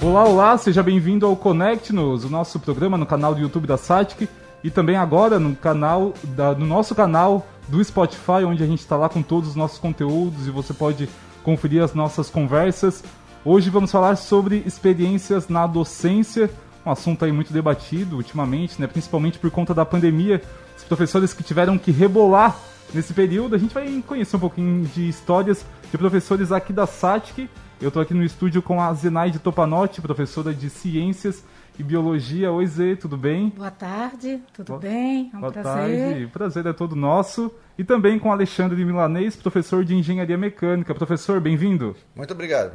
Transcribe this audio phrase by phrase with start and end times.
[0.00, 4.28] Olá, olá, seja bem-vindo ao Connect-nos, o nosso programa no canal do YouTube da Satic
[4.62, 8.96] e também agora no canal da, no nosso canal do Spotify, onde a gente está
[8.96, 11.08] lá com todos os nossos conteúdos e você pode
[11.42, 13.02] conferir as nossas conversas.
[13.44, 16.48] Hoje vamos falar sobre experiências na docência,
[16.86, 20.40] um assunto aí muito debatido ultimamente, né, principalmente por conta da pandemia.
[20.76, 22.56] Os professores que tiveram que rebolar
[22.94, 27.50] nesse período, a gente vai conhecer um pouquinho de histórias de professores aqui da SATIC.
[27.80, 31.44] Eu estou aqui no estúdio com a Zenaide Topanotti, professora de Ciências
[31.78, 32.50] e Biologia.
[32.50, 33.50] Oi, Zê, tudo bem?
[33.50, 35.30] Boa tarde, tudo Boa, bem?
[35.32, 36.08] É um Boa prazer.
[36.08, 37.52] tarde, o prazer é todo nosso.
[37.78, 40.92] E também com Alexandre Milanês, professor de Engenharia Mecânica.
[40.92, 41.94] Professor, bem-vindo.
[42.16, 42.72] Muito obrigado.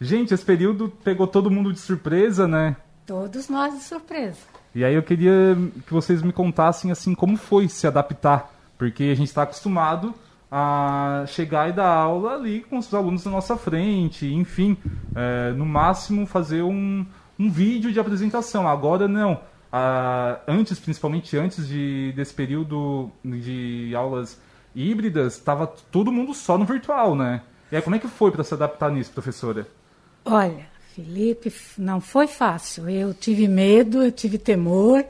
[0.00, 2.76] Gente, esse período pegou todo mundo de surpresa, né?
[3.04, 4.38] Todos nós de surpresa.
[4.72, 9.14] E aí eu queria que vocês me contassem assim como foi se adaptar, porque a
[9.16, 10.14] gente está acostumado
[10.50, 14.76] a chegar e dar aula ali com os alunos na nossa frente, enfim,
[15.14, 17.06] é, no máximo fazer um,
[17.38, 18.66] um vídeo de apresentação.
[18.66, 19.40] Agora não.
[19.72, 24.40] Ah, antes, principalmente antes de, desse período de aulas
[24.74, 27.42] híbridas, estava todo mundo só no virtual, né?
[27.70, 29.68] E aí, como é que foi para se adaptar nisso, professora?
[30.24, 32.88] Olha, Felipe, não foi fácil.
[32.88, 35.04] Eu tive medo, eu tive temor.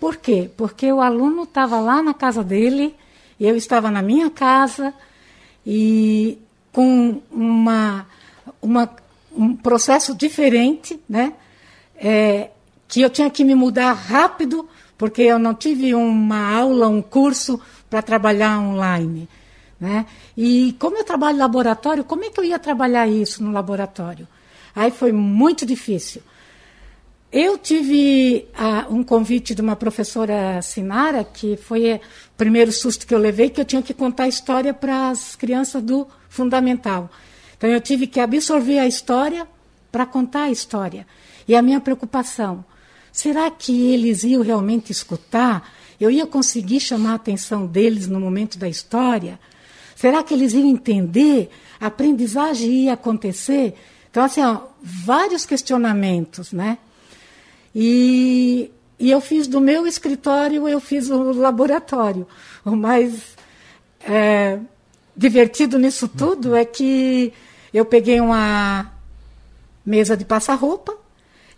[0.00, 0.50] Por quê?
[0.56, 2.96] Porque o aluno estava lá na casa dele,
[3.44, 4.92] eu estava na minha casa
[5.66, 6.38] e
[6.72, 8.06] com uma,
[8.60, 8.90] uma
[9.34, 11.32] um processo diferente, né?
[12.02, 12.50] é,
[12.88, 17.60] que eu tinha que me mudar rápido, porque eu não tive uma aula, um curso
[17.88, 19.28] para trabalhar online.
[19.80, 20.06] Né?
[20.36, 24.26] E como eu trabalho laboratório, como é que eu ia trabalhar isso no laboratório?
[24.74, 26.22] Aí foi muito difícil.
[27.30, 32.00] Eu tive uh, um convite de uma professora Sinara, que foi
[32.42, 35.80] primeiro susto que eu levei, que eu tinha que contar a história para as crianças
[35.80, 37.08] do fundamental.
[37.56, 39.46] Então eu tive que absorver a história
[39.92, 41.06] para contar a história.
[41.46, 42.64] E a minha preocupação,
[43.12, 45.72] será que eles iam realmente escutar?
[46.00, 49.38] Eu ia conseguir chamar a atenção deles no momento da história?
[49.94, 51.48] Será que eles iam entender?
[51.80, 53.74] A aprendizagem ia acontecer?
[54.10, 56.76] Então, assim, ó, vários questionamentos, né?
[57.72, 62.26] E, e eu fiz do meu escritório, eu fiz o laboratório.
[62.64, 63.36] O mais
[64.00, 64.58] é,
[65.16, 67.32] divertido nisso tudo é que
[67.72, 68.92] eu peguei uma
[69.84, 70.96] mesa de passar-roupa,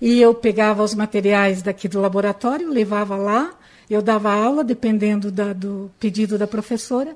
[0.00, 3.52] e eu pegava os materiais daqui do laboratório, levava lá,
[3.88, 7.14] eu dava aula, dependendo da, do pedido da professora,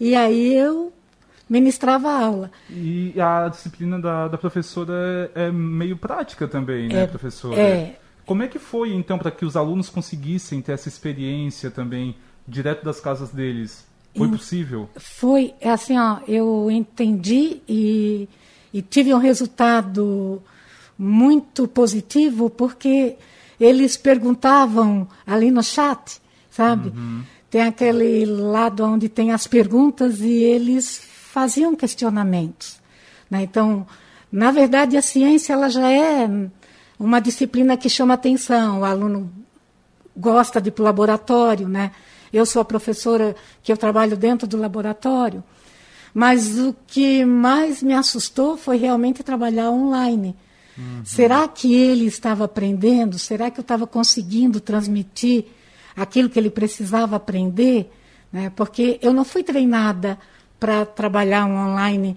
[0.00, 0.92] e aí eu
[1.48, 2.50] ministrava a aula.
[2.70, 7.60] E a disciplina da, da professora é, é meio prática também, né, é, professora?
[7.60, 7.96] É.
[8.26, 12.84] Como é que foi, então, para que os alunos conseguissem ter essa experiência também, direto
[12.84, 13.84] das casas deles?
[14.16, 14.88] Foi possível?
[14.96, 18.28] Foi, é assim, ó, eu entendi e,
[18.72, 20.40] e tive um resultado
[20.96, 23.16] muito positivo, porque
[23.58, 26.90] eles perguntavam ali no chat, sabe?
[26.90, 27.22] Uhum.
[27.50, 32.80] Tem aquele lado onde tem as perguntas e eles faziam questionamentos.
[33.28, 33.42] Né?
[33.42, 33.86] Então,
[34.30, 36.28] na verdade, a ciência ela já é
[36.98, 38.80] uma disciplina que chama atenção.
[38.80, 39.32] O aluno
[40.16, 41.90] gosta de ir para o laboratório, né?
[42.32, 45.42] Eu sou a professora que eu trabalho dentro do laboratório.
[46.12, 50.36] Mas o que mais me assustou foi realmente trabalhar online.
[50.76, 51.02] Uhum.
[51.04, 53.18] Será que ele estava aprendendo?
[53.18, 55.46] Será que eu estava conseguindo transmitir
[55.96, 57.90] aquilo que ele precisava aprender?
[58.32, 58.50] Né?
[58.54, 60.18] Porque eu não fui treinada
[60.58, 62.16] para trabalhar um online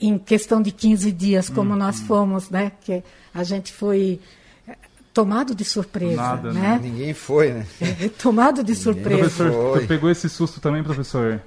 [0.00, 1.76] em questão de 15 dias, como uhum.
[1.76, 2.72] nós fomos, né?
[2.80, 3.02] Que
[3.32, 4.20] a gente foi
[4.68, 4.76] eh,
[5.12, 6.60] tomado de surpresa, Nada, né?
[6.60, 6.80] né?
[6.82, 7.66] Ninguém foi, né?
[8.20, 9.44] tomado de surpresa.
[9.44, 11.40] Professor, pegou esse susto também, professor?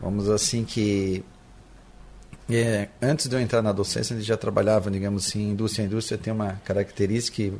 [0.00, 1.24] Vamos assim que
[2.48, 5.84] é, antes de eu entrar na docência, ele já trabalhava, digamos assim, indústria.
[5.84, 7.52] A indústria tem uma característica que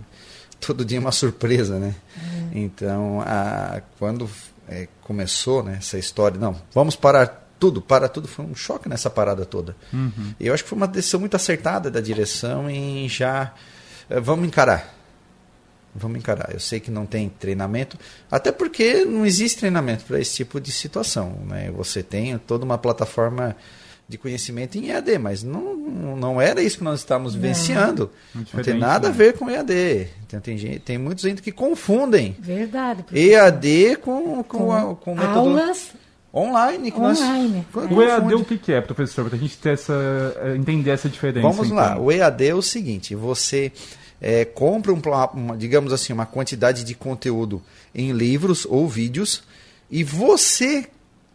[0.60, 1.94] todo dia é uma surpresa, né?
[2.16, 2.58] É.
[2.58, 4.30] Então, a, quando
[4.68, 9.08] é, começou né, essa história, não, vamos parar tudo, para tudo, foi um choque nessa
[9.08, 9.76] parada toda.
[9.92, 10.34] Uhum.
[10.38, 13.52] Eu acho que foi uma decisão muito acertada da direção em já,
[14.08, 14.94] é, vamos encarar.
[15.94, 16.50] Vamos encarar.
[16.52, 17.98] Eu sei que não tem treinamento,
[18.30, 21.38] até porque não existe treinamento para esse tipo de situação.
[21.46, 21.70] Né?
[21.70, 23.56] Você tem toda uma plataforma
[24.08, 25.74] de conhecimento em EAD, mas não,
[26.16, 28.10] não era isso que nós estávamos vivenciando.
[28.34, 29.14] Não tem nada né?
[29.14, 30.08] a ver com EAD.
[30.26, 35.20] Então, tem, gente, tem muitos ainda que confundem Verdade, EAD com, com, com, a, com
[35.20, 35.92] aulas
[36.36, 36.90] online.
[36.90, 37.66] Que online.
[37.74, 39.94] Nós, o EAD o que, é, professor, para a gente ter essa,
[40.42, 41.46] eh, entender essa diferença?
[41.46, 41.76] Vamos então.
[41.76, 41.98] lá.
[41.98, 43.72] O EAD é o seguinte, você...
[44.18, 45.02] É, compra um,
[45.34, 47.62] uma, digamos assim uma quantidade de conteúdo
[47.94, 49.42] em livros ou vídeos
[49.90, 50.88] e você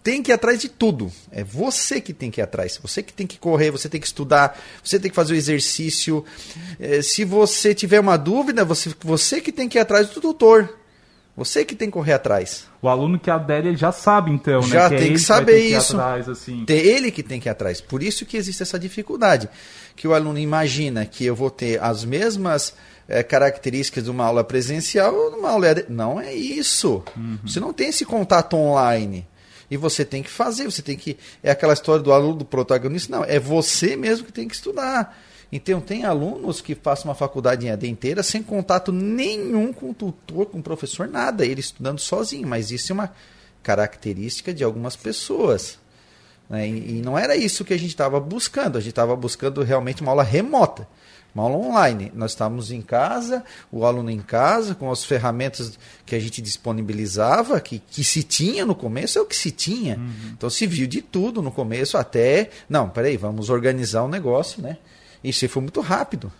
[0.03, 1.11] tem que ir atrás de tudo.
[1.31, 2.79] É você que tem que ir atrás.
[2.81, 6.25] Você que tem que correr, você tem que estudar, você tem que fazer o exercício.
[6.79, 10.80] É, se você tiver uma dúvida, você, você que tem que ir atrás do tutor.
[11.35, 12.67] Você que tem que correr atrás.
[12.81, 14.97] O aluno que adere ele já sabe, então, já né?
[14.97, 15.95] tem que, que saber que isso.
[15.95, 16.65] Atrás, assim.
[16.67, 17.79] Ele que tem que ir atrás.
[17.79, 19.49] Por isso que existe essa dificuldade.
[19.95, 22.73] Que o aluno imagina que eu vou ter as mesmas
[23.07, 25.67] é, características de uma aula presencial ou numa aula.
[25.87, 27.03] Não é isso.
[27.15, 27.39] Uhum.
[27.45, 29.25] Você não tem esse contato online.
[29.69, 31.17] E você tem que fazer, você tem que.
[31.41, 33.15] É aquela história do aluno do protagonista.
[33.15, 35.17] Não, é você mesmo que tem que estudar.
[35.51, 39.93] Então, tem alunos que passam uma faculdade em AD inteira sem contato nenhum com o
[39.93, 41.45] tutor, com o professor, nada.
[41.45, 42.47] Ele estudando sozinho.
[42.47, 43.13] Mas isso é uma
[43.61, 45.77] característica de algumas pessoas.
[46.49, 46.69] Né?
[46.69, 48.77] E, e não era isso que a gente estava buscando.
[48.77, 50.87] A gente estava buscando realmente uma aula remota
[51.33, 52.11] uma aula online.
[52.13, 57.59] Nós estávamos em casa, o aluno em casa, com as ferramentas que a gente disponibilizava,
[57.59, 59.97] que, que se tinha no começo, é o que se tinha.
[59.97, 60.31] Uhum.
[60.37, 62.49] Então se viu de tudo no começo até.
[62.69, 64.77] Não, peraí, vamos organizar o um negócio, né?
[65.23, 66.31] Isso foi muito rápido.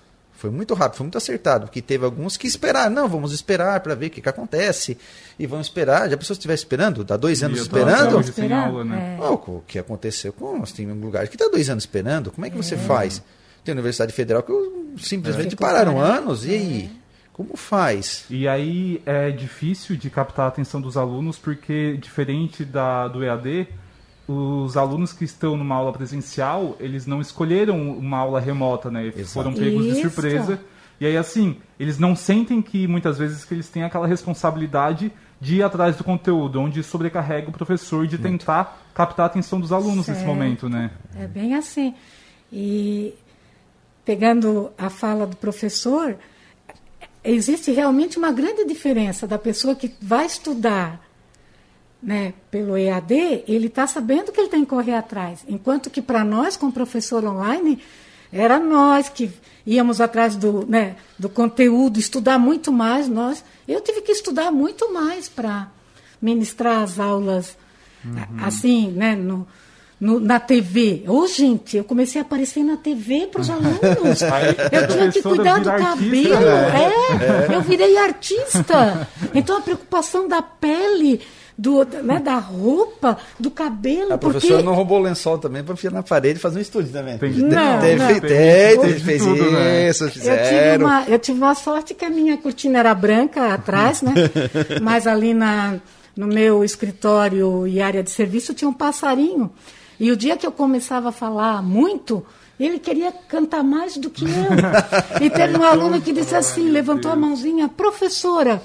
[0.41, 2.89] Foi muito rápido, foi muito acertado, porque teve alguns que esperaram.
[2.89, 4.97] Não, vamos esperar para ver o que, que acontece.
[5.37, 6.09] E vamos esperar.
[6.09, 7.03] Já a pessoa estiver esperando?
[7.03, 8.17] Dá dois anos esperando?
[8.55, 9.19] Aula, né?
[9.19, 9.23] é.
[9.23, 10.71] oh, o que aconteceu com nós?
[10.71, 12.31] Tem um lugar que está dois anos esperando.
[12.31, 12.61] Como é que é.
[12.61, 13.21] você faz?
[13.63, 14.51] Tem a Universidade Federal que
[14.97, 15.57] simplesmente é.
[15.57, 16.43] pararam anos.
[16.43, 16.91] E aí?
[16.97, 17.01] É.
[17.31, 18.25] Como faz?
[18.27, 23.67] E aí é difícil de captar a atenção dos alunos, porque diferente da, do EAD,
[24.31, 29.07] os alunos que estão numa aula presencial, eles não escolheram uma aula remota, né?
[29.07, 29.29] Exato.
[29.29, 29.95] Foram pegos Isso.
[29.95, 30.59] de surpresa.
[30.99, 35.55] E aí, assim, eles não sentem que muitas vezes que eles têm aquela responsabilidade de
[35.55, 40.05] ir atrás do conteúdo, onde sobrecarrega o professor de tentar captar a atenção dos alunos
[40.05, 40.19] certo.
[40.19, 40.91] nesse momento, né?
[41.15, 41.95] É bem assim.
[42.53, 43.15] E
[44.05, 46.15] pegando a fala do professor,
[47.23, 51.01] existe realmente uma grande diferença da pessoa que vai estudar
[52.01, 55.45] né, pelo EAD, ele está sabendo que ele tem que correr atrás.
[55.47, 57.79] Enquanto que para nós, com o professor online,
[58.31, 59.29] era nós que
[59.65, 63.07] íamos atrás do, né, do conteúdo, estudar muito mais.
[63.07, 65.69] Nós, eu tive que estudar muito mais para
[66.21, 67.57] ministrar as aulas
[68.03, 68.45] uhum.
[68.45, 69.47] assim, né, no,
[69.99, 71.03] no, na TV.
[71.07, 74.21] Ô, oh, gente, eu comecei a aparecer na TV para os alunos.
[74.71, 76.33] eu tinha que cuidar do cabelo.
[76.33, 76.91] Artista, né?
[77.49, 79.07] é, é, eu virei artista.
[79.35, 81.21] Então a preocupação da pele.
[81.61, 84.13] Do, né, da roupa, do cabelo.
[84.13, 84.65] A professora porque...
[84.65, 87.19] não roubou o lençol também para enfiar na parede e fazer um estúdio também.
[87.19, 88.07] Tem, não, teve, não.
[88.07, 89.89] Teve, teve, fez tudo, né?
[89.89, 90.09] isso, né?
[90.09, 90.41] fizeram.
[90.41, 94.11] Eu tive, uma, eu tive uma sorte que a minha cortina era branca atrás, né?
[94.81, 95.79] Mas ali na,
[96.15, 99.51] no meu escritório e área de serviço tinha um passarinho.
[99.99, 102.25] E o dia que eu começava a falar muito,
[102.59, 104.29] ele queria cantar mais do que eu.
[105.21, 108.61] E teve um aluno que disse assim, levantou a mãozinha, professora,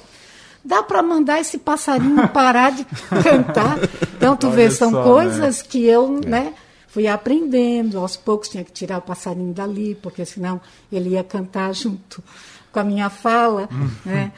[0.67, 2.85] dá para mandar esse passarinho parar de
[3.23, 3.79] cantar?
[4.17, 5.65] Então, tu Olha vê, são só, coisas né?
[5.69, 6.29] que eu, é.
[6.29, 6.55] né,
[6.89, 7.99] fui aprendendo.
[7.99, 10.61] Aos poucos tinha que tirar o passarinho dali, porque senão
[10.91, 12.23] ele ia cantar junto
[12.73, 13.69] com a minha fala,
[14.05, 14.33] né?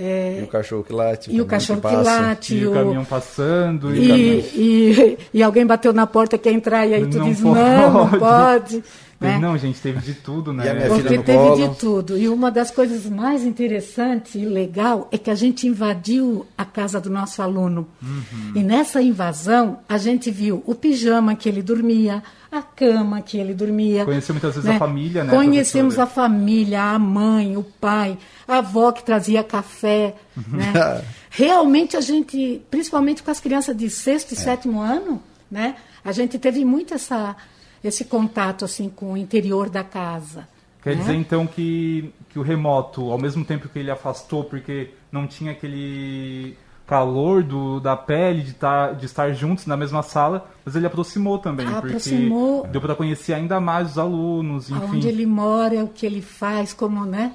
[0.00, 1.32] É, e o cachorro que late.
[1.32, 2.54] E o cachorro que, que late.
[2.54, 3.92] E o, o caminhão passando.
[3.92, 7.40] E, e, e, e, alguém bateu na porta, quer entrar, e aí tu não diz,
[7.40, 7.58] pode.
[7.58, 8.84] não, não pode.
[9.20, 9.36] Né?
[9.36, 10.86] Não, gente, teve de tudo, né?
[10.86, 11.56] Porque teve colo.
[11.56, 12.16] de tudo.
[12.16, 17.00] E uma das coisas mais interessantes e legal é que a gente invadiu a casa
[17.00, 17.88] do nosso aluno.
[18.00, 18.52] Uhum.
[18.54, 23.54] E nessa invasão, a gente viu o pijama que ele dormia, a cama que ele
[23.54, 24.04] dormia.
[24.04, 24.76] Conheceu muitas vezes né?
[24.76, 25.34] a família, né?
[25.34, 26.26] Conhecemos professora?
[26.26, 30.14] a família, a mãe, o pai, a avó que trazia café,
[30.46, 30.72] né?
[31.28, 34.40] Realmente a gente, principalmente com as crianças de sexto e é.
[34.40, 35.20] sétimo ano,
[35.50, 35.74] né?
[36.04, 37.36] A gente teve muito essa
[37.82, 40.48] esse contato assim com o interior da casa.
[40.82, 41.02] Quer né?
[41.02, 45.52] dizer então que, que o remoto, ao mesmo tempo que ele afastou porque não tinha
[45.52, 46.56] aquele
[46.86, 51.38] calor do, da pele de, tá, de estar juntos na mesma sala, mas ele aproximou
[51.38, 54.96] também, aproximou, porque deu para conhecer ainda mais os alunos, enfim.
[54.96, 57.34] Onde ele mora, o que ele faz, como, né?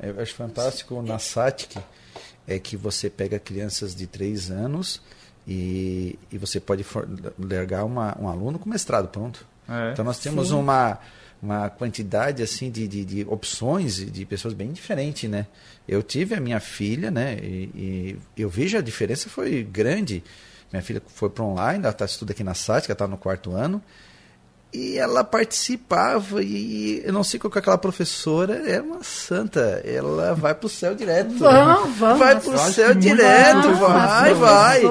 [0.00, 1.80] Eu acho fantástico na SATIC
[2.46, 5.02] é que você pega crianças de 3 anos
[5.46, 6.86] e, e você pode
[7.36, 9.44] largar uma, um aluno com mestrado, pronto.
[9.68, 10.98] É, então nós temos uma,
[11.42, 15.46] uma quantidade assim de, de, de, opções de pessoas bem diferentes, né?
[15.86, 17.36] Eu tive a minha filha, né?
[17.42, 20.22] E, e eu vejo a diferença foi grande.
[20.72, 23.52] Minha filha foi para online, ela está estudando aqui na SAT, ela está no quarto
[23.52, 23.82] ano
[24.72, 29.80] e ela participava e eu não sei qual que é aquela professora é uma santa.
[29.84, 31.38] Ela vai pro céu direto.
[31.38, 32.18] Vamos, vamos.
[32.18, 34.82] vai pro céu direto vai vai.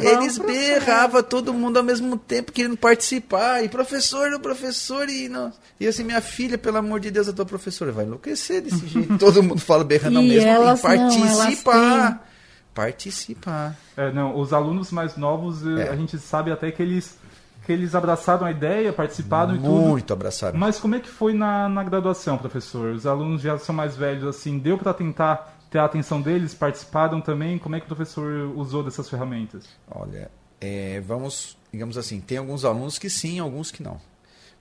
[0.00, 3.62] eles berravam todo mundo ao mesmo tempo querendo participar.
[3.62, 5.52] E professor o professor e não.
[5.78, 7.92] E assim minha filha pelo amor de Deus a tua professora.
[7.92, 9.18] Vai enlouquecer desse jeito.
[9.18, 10.80] Todo mundo fala berrando ao mesmo tempo.
[10.82, 12.26] participar.
[12.74, 13.76] Participar.
[13.96, 15.88] É, não, os alunos mais novos, eh, É.
[15.90, 17.16] a gente sabe até que eles,
[17.70, 19.70] que eles abraçaram a ideia, participaram e tudo.
[19.70, 20.58] Muito abraçado.
[20.58, 22.92] Mas como é que foi na, na graduação, professor?
[22.92, 26.52] Os alunos já são mais velhos, assim, deu para tentar ter a atenção deles?
[26.52, 27.58] Participaram também?
[27.58, 29.66] Como é que o professor usou dessas ferramentas?
[29.88, 30.28] Olha,
[30.60, 34.00] é, vamos, digamos assim, tem alguns alunos que sim, alguns que não.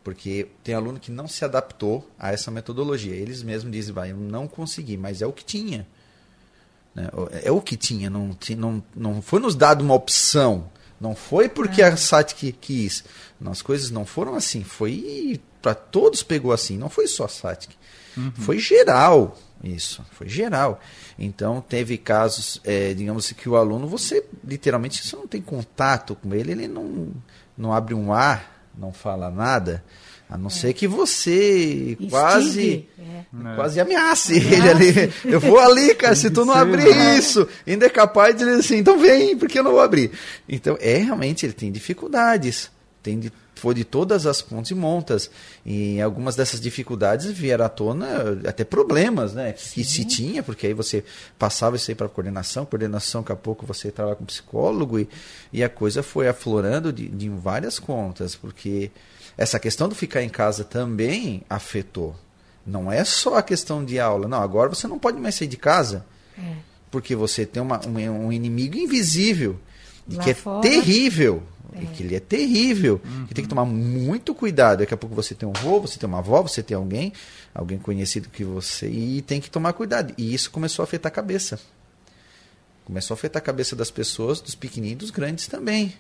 [0.03, 3.15] Porque tem aluno que não se adaptou a essa metodologia.
[3.15, 5.87] Eles mesmos dizem, vai, eu não consegui, mas é o que tinha.
[6.93, 7.09] Né?
[7.43, 10.69] É o que tinha, não, não, não foi nos dado uma opção.
[10.99, 13.03] Não foi porque a SATIC quis.
[13.45, 14.63] As coisas não foram assim.
[14.63, 16.77] Foi para todos pegou assim.
[16.77, 17.75] Não foi só a SATIC.
[18.35, 20.05] Foi geral isso.
[20.11, 20.79] Foi geral.
[21.17, 26.15] Então teve casos, é, digamos assim, que o aluno, você literalmente, você não tem contato
[26.15, 27.09] com ele, ele não,
[27.57, 29.83] não abre um ar, não fala nada.
[30.29, 33.03] A não ser que você quase é.
[33.03, 33.55] É.
[33.55, 35.13] quase ameace ele ali.
[35.25, 37.47] Eu vou ali, cara, se tu não abrir isso.
[37.65, 40.11] Ainda é capaz de dizer assim, então vem, porque eu não vou abrir.
[40.47, 42.69] Então, é realmente, ele tem dificuldades.
[43.01, 45.31] Tem de, foi de todas as pontas e montas.
[45.65, 49.53] E algumas dessas dificuldades vieram à tona até problemas, né?
[49.53, 51.03] Que se tinha, porque aí você
[51.39, 55.09] passava isso aí para coordenação, coordenação, daqui a pouco você trabalha com psicólogo, e,
[55.51, 58.91] e a coisa foi aflorando de, de várias contas, porque
[59.41, 62.13] essa questão do ficar em casa também afetou.
[62.65, 64.27] Não é só a questão de aula.
[64.27, 66.05] Não, agora você não pode mais sair de casa
[66.37, 66.55] É.
[66.91, 69.57] porque você tem uma, um, um inimigo invisível
[70.07, 70.61] e Lá que é fora.
[70.61, 71.41] terrível.
[71.79, 72.99] E que ele é terrível.
[73.27, 74.79] Que tem que tomar muito cuidado.
[74.79, 77.13] Daqui a pouco você tem um avô, você tem uma avó, você tem alguém,
[77.55, 80.13] alguém conhecido que você, e tem que tomar cuidado.
[80.17, 81.59] E isso começou a afetar a cabeça.
[82.85, 85.93] Começou a afetar a cabeça das pessoas, dos pequeninos e dos grandes também.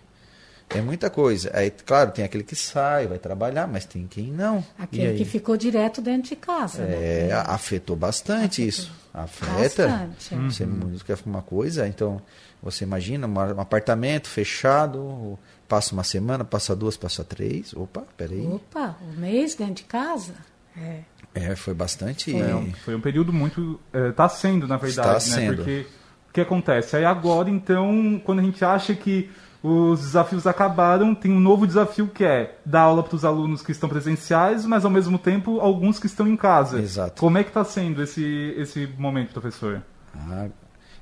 [0.69, 1.49] É muita coisa.
[1.53, 4.63] Aí, claro, tem aquele que sai, vai trabalhar, mas tem quem não.
[4.79, 5.17] E Aquele aí?
[5.17, 6.83] que ficou direto dentro de casa.
[6.83, 7.33] É, né?
[7.47, 8.91] afetou bastante isso.
[9.13, 9.87] Afeta.
[9.87, 10.37] Bastante, é.
[10.37, 12.21] Você muito quer uma coisa, então
[12.61, 17.73] você imagina um apartamento fechado, passa uma semana, passa duas, passa três.
[17.73, 18.45] Opa, peraí.
[18.47, 20.33] Opa, o mês dentro de casa?
[20.77, 20.99] É.
[21.33, 22.35] É, foi bastante.
[22.35, 23.79] É, um- foi um período muito.
[23.93, 25.41] Está sendo, na verdade, Está né?
[25.47, 25.55] sendo.
[25.57, 25.85] Porque
[26.29, 26.95] o que acontece?
[26.95, 29.29] Aí agora, então, quando a gente acha que
[29.61, 33.71] os desafios acabaram, tem um novo desafio que é dar aula para os alunos que
[33.71, 36.79] estão presenciais, mas ao mesmo tempo alguns que estão em casa.
[36.79, 37.19] Exato.
[37.19, 39.81] Como é que está sendo esse, esse momento, professor?
[40.15, 40.47] Ah,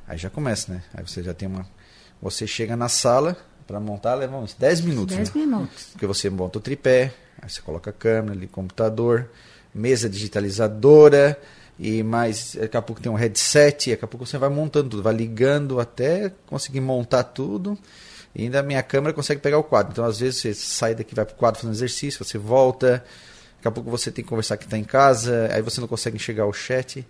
[0.08, 0.84] aí já começa, né?
[0.94, 1.68] Aí você já tem uma.
[2.20, 3.38] Você chega na sala
[3.68, 5.16] para montar, leva uns 10 minutos.
[5.16, 5.42] Dez né?
[5.42, 5.90] minutos.
[5.92, 9.30] Porque você monta o tripé, aí você coloca a câmera ali, computador,
[9.74, 11.40] mesa digitalizadora,
[11.80, 15.04] e mais, daqui a pouco tem um headset, daqui a pouco você vai montando tudo,
[15.04, 17.78] vai ligando até conseguir montar tudo.
[18.38, 19.92] E ainda a minha câmera consegue pegar o quadro.
[19.92, 23.04] Então, às vezes, você sai daqui, vai para o quadro fazendo exercício, você volta.
[23.58, 26.16] Daqui a pouco você tem que conversar que está em casa, aí você não consegue
[26.16, 27.06] enxergar o chat.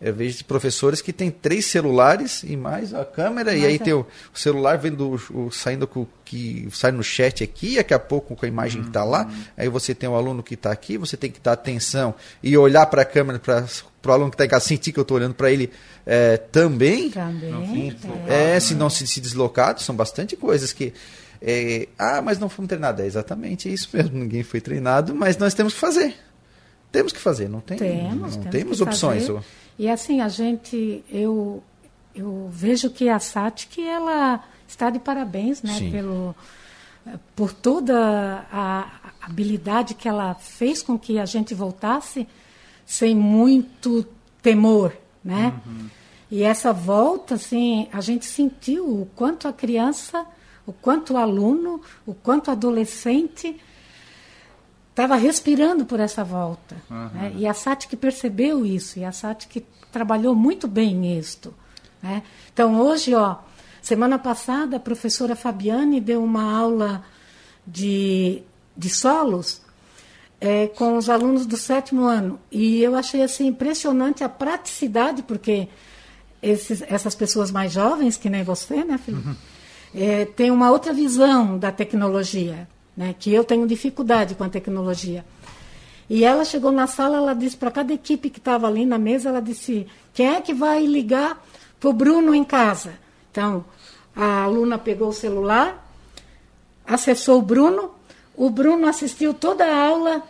[0.00, 3.84] Eu vejo professores que têm três celulares e mais a câmera, e Mais aí a-
[3.84, 7.76] tem o, o celular vendo o, o- saindo com o que sai no chat aqui,
[7.76, 9.28] daqui a pouco com a imagem que está lá.
[9.56, 12.84] Aí você tem o aluno que está aqui, você tem que dar atenção e olhar
[12.86, 13.64] para a câmera para
[14.06, 15.70] o aluno que está em casa, sentir que eu estou olhando para ele
[16.06, 17.10] é, também.
[17.96, 18.24] Também.
[18.28, 20.92] É, se não se, se deslocado, são bastante coisas que.
[21.40, 23.02] É, ah, mas não fomos treinados.
[23.02, 24.16] É exatamente isso mesmo.
[24.18, 26.14] Ninguém foi treinado, mas nós temos que fazer.
[26.90, 27.76] Temos que fazer, não tem.
[27.76, 29.26] Temos, não temos temos opções.
[29.26, 29.40] fazer.
[29.78, 31.62] E assim, a gente, eu,
[32.14, 35.74] eu vejo que a SATIC, ela está de parabéns, né?
[35.74, 35.90] Sim.
[35.90, 36.34] Pelo,
[37.06, 38.90] eh, por toda a
[39.20, 42.26] habilidade que ela fez com que a gente voltasse
[42.86, 44.06] sem muito
[44.42, 45.52] temor, né?
[46.30, 50.26] E essa volta, assim, a gente sentiu o quanto a criança,
[50.68, 53.58] o quanto o aluno, o quanto o adolescente
[54.90, 56.76] estava respirando por essa volta.
[56.90, 57.32] né?
[57.36, 61.54] E a SATIC percebeu isso, e a SATIC trabalhou muito bem nisto.
[62.02, 62.22] né?
[62.52, 63.36] Então, hoje, ó,
[63.80, 67.02] semana passada, a professora Fabiane deu uma aula
[67.66, 68.42] de,
[68.76, 69.62] de solos
[70.40, 72.38] é, com os alunos do sétimo ano.
[72.52, 75.68] E eu achei assim, impressionante a praticidade, porque
[76.42, 79.34] esses, essas pessoas mais jovens, que nem você, né, Felipe?
[79.94, 85.24] É, tem uma outra visão da tecnologia, né, que eu tenho dificuldade com a tecnologia.
[86.10, 89.28] E ela chegou na sala, ela disse para cada equipe que estava ali na mesa,
[89.28, 91.42] ela disse: quem é que vai ligar
[91.78, 92.92] para o Bruno em casa?
[93.30, 93.64] Então,
[94.16, 95.86] a aluna pegou o celular,
[96.86, 97.90] acessou o Bruno,
[98.34, 100.22] o Bruno assistiu toda a aula,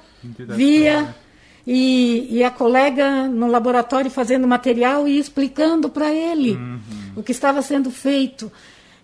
[0.56, 1.14] via,
[1.66, 6.80] e, e a colega no laboratório fazendo material e explicando para ele Uhum.
[7.16, 8.50] o que estava sendo feito.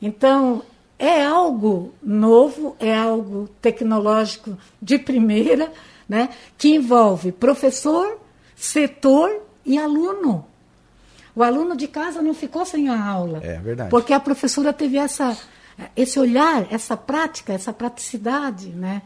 [0.05, 0.63] Então,
[0.99, 5.73] é algo novo, é algo tecnológico de primeira,
[6.07, 8.21] né, que envolve professor,
[8.55, 10.45] setor e aluno.
[11.35, 13.41] O aluno de casa não ficou sem a aula.
[13.43, 13.89] É verdade.
[13.89, 15.39] Porque a professora teve essa,
[15.97, 19.01] esse olhar, essa prática, essa praticidade, né?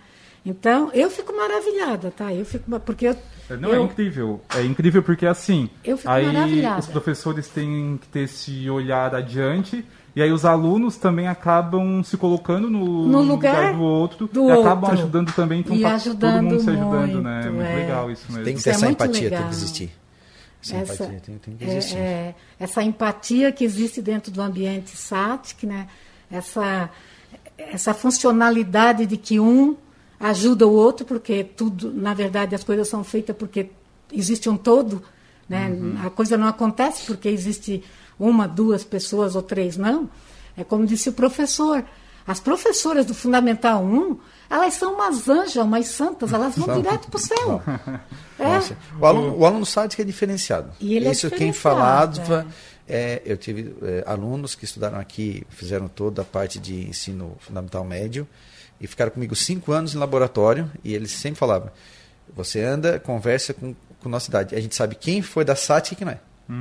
[0.45, 2.35] Então, eu fico maravilhada, tá?
[2.35, 3.17] Eu fico porque eu,
[3.57, 4.41] não, é eu, é incrível.
[4.57, 6.81] É incrível porque assim, eu fico aí maravilhada.
[6.81, 9.85] os professores têm que ter esse olhar adiante
[10.17, 14.41] e aí os alunos também acabam se colocando no, no lugar, lugar, do outro do
[14.41, 14.61] e outro.
[14.61, 17.43] acabam ajudando também, então e tá ajudando todo mundo se ajudando, muito, né?
[17.45, 17.77] É muito é.
[17.77, 18.45] legal isso mesmo.
[18.45, 19.41] Tem que ter é essa muito empatia, legal.
[19.41, 19.93] tem que existir.
[20.61, 21.97] Essa, essa, empatia tem, tem que é, existir.
[21.99, 25.87] é, essa empatia que existe dentro do ambiente SATIC, né?
[26.31, 26.91] essa,
[27.57, 29.77] essa funcionalidade de que um
[30.21, 33.71] ajuda o outro, porque tudo, na verdade, as coisas são feitas porque
[34.13, 35.03] existe um todo,
[35.49, 35.69] né?
[35.69, 35.97] Uhum.
[36.05, 37.83] A coisa não acontece porque existe
[38.19, 40.09] uma, duas pessoas ou três, não.
[40.57, 41.85] É como disse o professor.
[42.27, 44.19] As professoras do Fundamental 1,
[44.51, 47.63] elas são umas anjas, umas santas, elas vão direto para o céu.
[48.41, 48.45] É.
[48.45, 48.79] Nossa.
[49.01, 50.71] O aluno, o aluno sádico é diferenciado.
[50.79, 52.47] E ele é Isso quem diferenciado, falava,
[52.87, 57.83] é, eu tive é, alunos que estudaram aqui, fizeram toda a parte de ensino fundamental
[57.83, 58.29] médio
[58.81, 61.69] e ficaram comigo cinco anos em laboratório e eles sempre falavam,
[62.33, 65.97] você anda, conversa com, com nossa idade, a gente sabe quem foi da SATIC e
[65.97, 66.21] quem não é.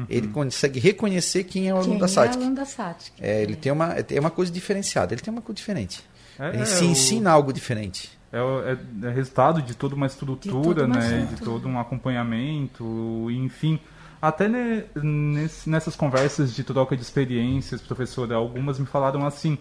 [0.09, 2.37] Ele consegue reconhecer quem é o aluno Quem da é SATIC.
[2.41, 3.11] aluno da SATIC.
[3.21, 6.03] É, ele tem uma, é uma coisa diferenciada, ele tem uma coisa diferente.
[6.37, 8.09] É, ele é, se o- ensina algo diferente.
[8.31, 8.77] É, o- é-
[9.07, 10.99] é resultado de toda uma estrutura, uma né?
[10.99, 11.51] De estrutura.
[11.51, 13.79] todo um acompanhamento, enfim.
[14.21, 19.57] Até ne- nesse- nessas conversas de troca de experiências, professora, algumas me falaram assim: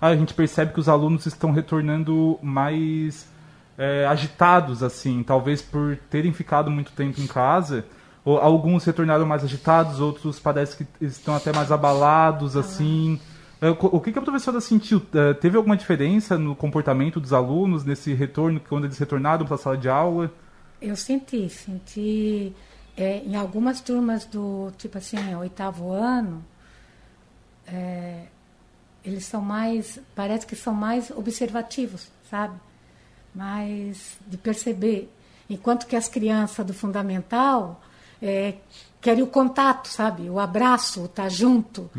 [0.00, 3.26] ah, a gente percebe que os alunos estão retornando mais
[3.78, 7.84] é, agitados, assim, talvez por terem ficado muito tempo em casa.
[8.24, 13.18] Alguns retornaram mais agitados, outros parece que estão até mais abalados, assim.
[13.60, 15.02] É, O que a professora sentiu?
[15.14, 19.58] É, Teve alguma diferença no comportamento dos alunos nesse retorno, quando eles retornaram para a
[19.58, 20.30] sala de aula?
[20.80, 22.54] Eu senti, senti
[22.96, 26.44] é, em algumas turmas do tipo assim, oitavo ano,
[27.66, 28.24] é,
[29.04, 32.54] eles são mais, parece que são mais observativos, sabe?
[33.34, 35.10] Mais de perceber.
[35.48, 37.80] Enquanto que as crianças do fundamental
[38.22, 38.54] é,
[39.00, 40.28] querem o contato, sabe?
[40.28, 41.90] O abraço, o estar junto.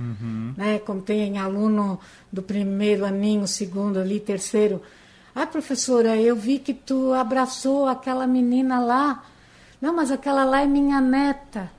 [0.55, 0.79] Né?
[0.79, 1.99] Como tem aluno
[2.31, 4.81] do primeiro aninho, segundo ali, terceiro.
[5.33, 9.23] Ah, professora, eu vi que tu abraçou aquela menina lá.
[9.81, 11.71] Não, mas aquela lá é minha neta.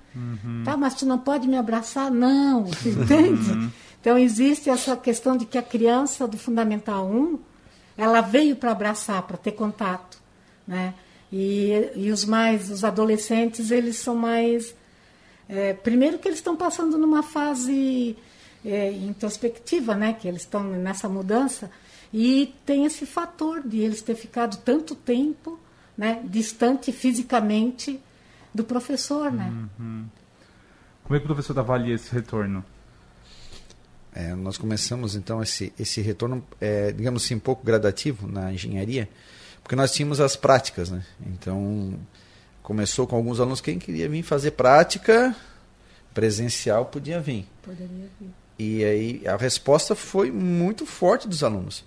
[0.64, 2.10] Tá, mas tu não pode me abraçar?
[2.10, 3.72] Não, entende?
[4.00, 7.38] Então existe essa questão de que a criança do Fundamental 1,
[7.96, 10.18] ela veio para abraçar, para ter contato,
[10.66, 10.94] né?
[11.32, 14.74] E, e os mais, os adolescentes, eles são mais
[15.48, 18.16] é, primeiro que eles estão passando numa fase
[18.64, 20.12] é, introspectiva, né?
[20.12, 21.70] Que eles estão nessa mudança
[22.12, 25.58] e tem esse fator de eles ter ficado tanto tempo,
[25.96, 26.22] né?
[26.24, 27.98] Distante fisicamente
[28.54, 29.50] do professor, né?
[31.04, 32.64] Como é que o professor avalia esse retorno?
[34.14, 39.08] É, nós começamos então esse, esse retorno, é, digamos assim, um pouco gradativo na engenharia,
[39.62, 41.04] porque nós tínhamos as práticas, né?
[41.26, 41.94] Então
[42.62, 45.34] começou com alguns alunos quem queria vir fazer prática
[46.14, 47.46] presencial podia vir.
[47.62, 48.30] Poderia vir.
[48.58, 51.84] E aí a resposta foi muito forte dos alunos.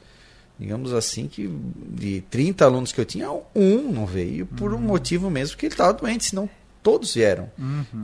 [0.57, 1.47] Digamos assim que
[1.89, 5.73] de 30 alunos que eu tinha, um não veio por um motivo mesmo que ele
[5.73, 6.49] estava doente, senão
[6.81, 7.51] todos vieram.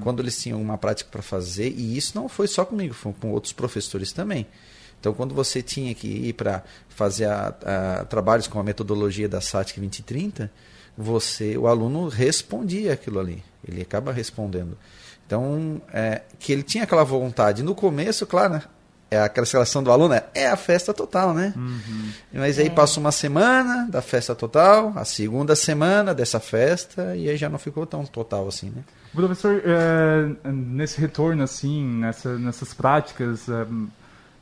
[0.02, 3.32] Quando eles tinham uma prática para fazer, e isso não foi só comigo, foi com
[3.32, 4.46] outros professores também.
[5.02, 9.42] Então, quando você tinha que ir para fazer a, a- trabalhos com a metodologia da
[9.42, 10.50] SATIC 2030,
[10.98, 13.44] você, o aluno respondia aquilo ali.
[13.68, 14.78] Ele acaba respondendo.
[15.26, 17.64] Então, é, que ele tinha aquela vontade.
[17.64, 18.62] No começo, claro, né?
[19.10, 21.54] É aquela escalação do aluno, é, é a festa total, né?
[22.32, 27.36] Mas aí passou uma semana da festa total, a segunda semana dessa festa, e aí
[27.36, 28.84] já não ficou tão total assim, né?
[29.14, 33.66] Professor, é, nesse retorno, assim, nessa, nessas práticas é,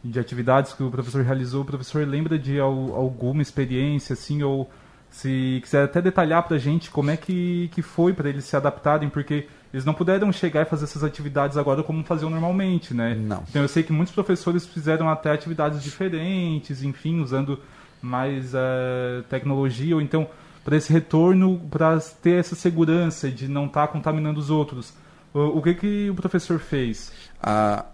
[0.04, 4.70] de atividades que o professor realizou, o professor lembra de al- alguma experiência, assim, ou
[5.10, 8.56] se quiser até detalhar para a gente como é que, que foi para eles se
[8.56, 13.16] adaptarem, porque eles não puderam chegar e fazer essas atividades agora como faziam normalmente, né?
[13.16, 13.44] Não.
[13.50, 17.60] Então eu sei que muitos professores fizeram até atividades diferentes, enfim, usando
[18.02, 20.28] mais eh, tecnologia, ou então
[20.64, 24.94] para esse retorno, para ter essa segurança de não estar contaminando os outros.
[25.34, 27.12] O, o que, que o professor fez?
[27.42, 27.86] A,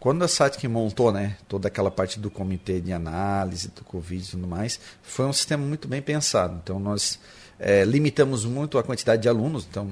[0.00, 4.30] quando a SATIC montou né, toda aquela parte do comitê de análise do Covid e
[4.30, 6.58] tudo mais, foi um sistema muito bem pensado.
[6.64, 7.20] Então, nós
[7.58, 9.66] eh, limitamos muito a quantidade de alunos.
[9.70, 9.90] Então,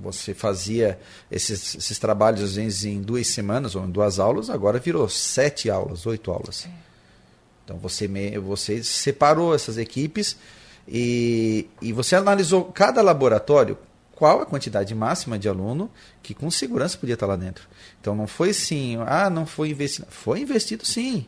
[0.00, 0.96] você fazia
[1.28, 5.68] esses, esses trabalhos, às vezes, em duas semanas ou em duas aulas, agora virou sete
[5.68, 6.68] aulas, oito aulas.
[7.64, 10.36] Então, você, me, você separou essas equipes
[10.86, 13.76] e, e você analisou cada laboratório
[14.16, 15.90] qual a quantidade máxima de aluno
[16.22, 17.68] que com segurança podia estar lá dentro.
[18.00, 20.08] Então não foi assim, ah, não foi investido.
[20.10, 21.26] Foi investido sim.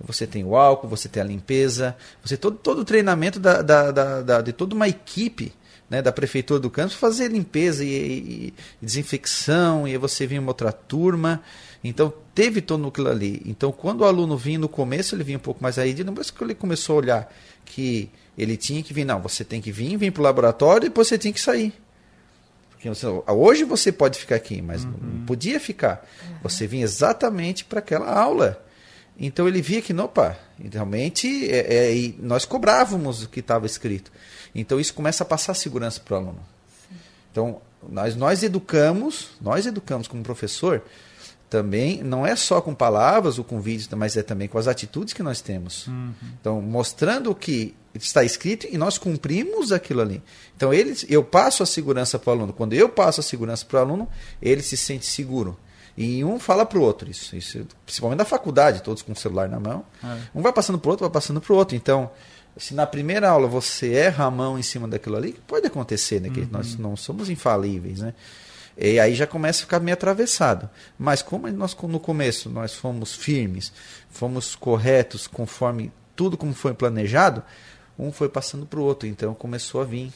[0.00, 3.90] Você tem o álcool, você tem a limpeza, você todo, todo o treinamento da, da,
[3.92, 5.52] da, da de toda uma equipe
[5.88, 10.40] né, da prefeitura do campus fazer limpeza e, e, e desinfecção, e aí você vinha
[10.40, 11.42] uma outra turma.
[11.84, 13.42] Então teve todo aquilo ali.
[13.44, 16.42] Então quando o aluno vinha no começo, ele vinha um pouco mais aí, depois que
[16.42, 17.34] ele começou a olhar
[17.66, 20.88] que ele tinha que vir, não, você tem que vir, vir para o laboratório e
[20.88, 21.83] depois você tinha que sair.
[23.28, 24.94] Hoje você pode ficar aqui, mas uhum.
[25.00, 26.06] não podia ficar.
[26.22, 26.36] Uhum.
[26.42, 28.64] Você vinha exatamente para aquela aula.
[29.18, 30.36] Então ele via que, opa,
[30.72, 34.10] realmente é, é, nós cobrávamos o que estava escrito.
[34.54, 36.40] Então isso começa a passar segurança para o aluno.
[36.88, 36.96] Sim.
[37.30, 40.82] Então nós, nós educamos, nós educamos como professor,
[41.48, 45.14] também não é só com palavras ou com vídeos, mas é também com as atitudes
[45.14, 45.86] que nós temos.
[45.86, 46.12] Uhum.
[46.40, 50.22] Então, mostrando o que está escrito e nós cumprimos aquilo ali.
[50.56, 52.52] Então, ele, eu passo a segurança para o aluno.
[52.52, 54.08] Quando eu passo a segurança para o aluno,
[54.42, 55.56] ele se sente seguro.
[55.96, 59.48] E um fala para o outro, isso, isso, principalmente na faculdade, todos com o celular
[59.48, 59.84] na mão.
[60.02, 60.18] É.
[60.34, 61.76] Um vai passando para o outro, vai passando para o outro.
[61.76, 62.10] Então,
[62.56, 66.30] se na primeira aula você erra a mão em cima daquilo ali, pode acontecer, né?
[66.30, 66.48] Que uhum.
[66.50, 68.12] nós não somos infalíveis, né?
[68.76, 70.68] E aí já começa a ficar meio atravessado.
[70.98, 73.72] Mas como nós no começo nós fomos firmes,
[74.10, 77.42] fomos corretos conforme tudo como foi planejado,
[77.98, 79.08] um foi passando para o outro.
[79.08, 80.12] Então começou a vir.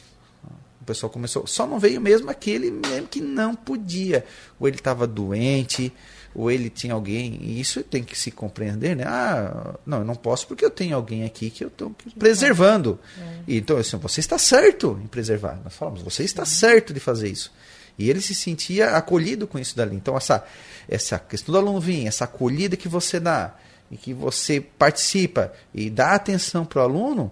[0.81, 1.45] O pessoal começou.
[1.45, 4.25] Só não veio mesmo aquele mesmo que não podia.
[4.59, 5.93] Ou ele estava doente,
[6.33, 7.37] ou ele tinha alguém.
[7.41, 9.03] E isso tem que se compreender, né?
[9.05, 12.99] Ah, não, eu não posso porque eu tenho alguém aqui que eu estou preservando.
[13.17, 13.55] É.
[13.55, 15.59] Então, assim, você está certo em preservar.
[15.63, 17.51] Nós falamos, você está certo de fazer isso.
[17.99, 19.95] E ele se sentia acolhido com isso dali.
[19.95, 20.43] Então, essa,
[20.87, 23.53] essa questão do aluno vir, essa acolhida que você dá,
[23.91, 27.31] e que você participa e dá atenção para o aluno,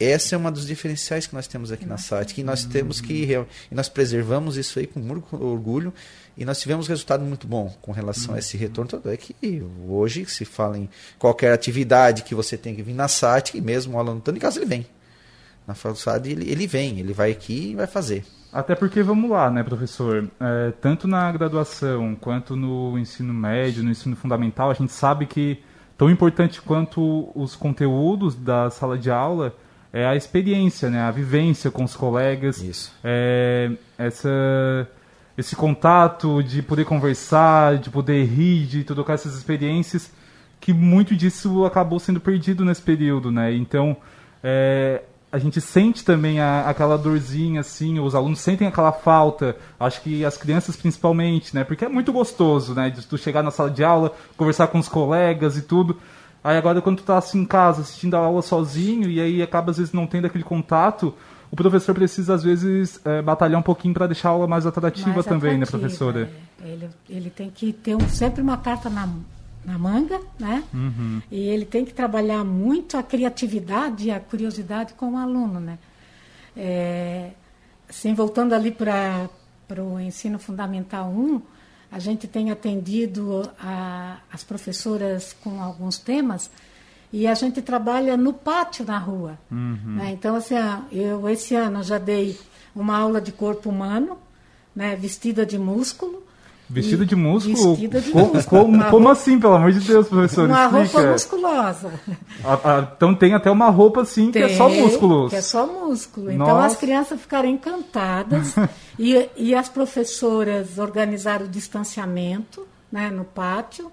[0.00, 3.28] essa é uma dos diferenciais que nós temos aqui na SAT, que nós temos que
[3.70, 5.92] e nós preservamos isso aí com muito orgulho
[6.36, 8.88] e nós tivemos resultado muito bom com relação a esse retorno.
[8.88, 13.08] Tanto é que hoje se fala em qualquer atividade que você tem que vir na
[13.08, 14.86] SAT, e mesmo o aluno estando em casa, ele vem.
[15.66, 18.24] Na faculdade ele, ele vem, ele vai aqui e vai fazer.
[18.52, 20.28] Até porque, vamos lá, né, professor?
[20.40, 25.62] É, tanto na graduação quanto no ensino médio, no ensino fundamental, a gente sabe que
[25.96, 29.54] tão importante quanto os conteúdos da sala de aula
[29.92, 32.62] é a experiência, né, a vivência com os colegas.
[32.62, 32.94] Isso.
[33.04, 34.88] É, essa,
[35.36, 40.10] esse contato de poder conversar, de poder rir, de trocar essas experiências,
[40.60, 43.54] que muito disso acabou sendo perdido nesse período, né?
[43.54, 43.96] Então,
[44.42, 50.00] é, a gente sente também a, aquela dorzinha, assim, os alunos sentem aquela falta, acho
[50.00, 51.64] que as crianças principalmente, né?
[51.64, 52.88] Porque é muito gostoso, né?
[52.88, 55.98] De tu chegar na sala de aula, conversar com os colegas e tudo.
[56.42, 59.70] Aí agora quando tu tá assim em casa, assistindo a aula sozinho, e aí acaba
[59.70, 61.14] às vezes não tendo aquele contato,
[61.50, 65.12] o professor precisa às vezes é, batalhar um pouquinho para deixar a aula mais atrativa
[65.12, 66.30] mais também, né, atrativa, né, professora?
[66.64, 66.68] É.
[66.68, 70.64] Ele, ele tem que ter um, sempre uma carta na mão na manga, né?
[70.72, 71.22] Uhum.
[71.30, 75.78] E ele tem que trabalhar muito a criatividade e a curiosidade com o aluno, né?
[76.56, 77.30] É,
[77.88, 79.28] assim, voltando ali para
[79.78, 81.40] o ensino fundamental 1,
[81.90, 86.50] a gente tem atendido a, as professoras com alguns temas
[87.12, 89.38] e a gente trabalha no pátio na rua.
[89.50, 89.96] Uhum.
[89.96, 90.10] Né?
[90.12, 90.54] Então, assim,
[90.92, 92.38] eu esse ano já dei
[92.74, 94.18] uma aula de corpo humano,
[94.74, 96.22] né, vestida de músculo,
[96.70, 97.70] Vestida de músculo?
[97.70, 98.44] Vestida de músculo.
[98.44, 100.48] Como, como assim, pelo amor de Deus, professor?
[100.48, 100.98] Uma Explica.
[100.98, 101.92] roupa musculosa.
[102.94, 105.30] então tem até uma roupa assim tem, que é só músculos.
[105.30, 106.30] Que é só músculo.
[106.30, 106.66] Então Nossa.
[106.66, 108.54] as crianças ficaram encantadas
[108.98, 113.90] e, e as professoras organizaram o distanciamento né, no pátio.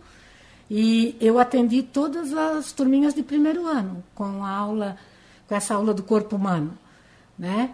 [0.70, 4.98] E eu atendi todas as turminhas de primeiro ano com a aula,
[5.48, 6.74] com essa aula do corpo humano,
[7.38, 7.70] né?